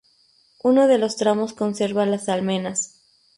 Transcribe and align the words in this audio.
Uno 0.63 0.87
de 0.87 0.97
los 0.97 1.15
tramos 1.15 1.53
conserva 1.53 2.07
las 2.07 2.27
almenas. 2.27 2.95